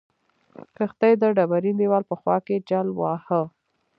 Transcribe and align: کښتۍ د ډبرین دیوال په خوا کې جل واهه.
کښتۍ 0.77 1.13
د 1.21 1.23
ډبرین 1.37 1.75
دیوال 1.81 2.03
په 2.09 2.15
خوا 2.19 2.37
کې 2.45 2.63
جل 2.69 2.87
واهه. 2.99 3.41